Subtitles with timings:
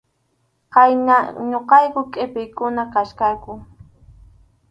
[0.73, 3.53] Khaynam ñuqayku qʼipiqkuna kachkayku.